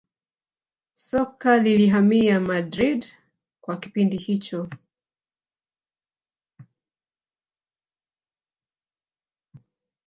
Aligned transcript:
soka 0.93 1.57
lilihamia 1.59 2.39
madrid 2.39 3.05
kwa 3.63 3.77
kipindi 3.77 4.17
hicho 4.17 4.69